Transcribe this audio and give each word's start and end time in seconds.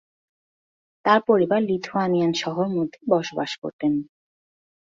তার 1.05 1.19
পরিবার 1.27 1.59
লিথুয়ানিয়ান 1.63 2.31
শহর 2.43 2.65
মধ্যে 2.75 2.99
বসবাস 3.11 3.51
করতেন। 3.61 3.93